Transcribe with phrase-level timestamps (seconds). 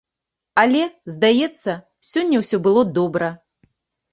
[0.61, 0.81] Але,
[1.15, 1.75] здаецца,
[2.13, 3.29] сёння ўсё было добра.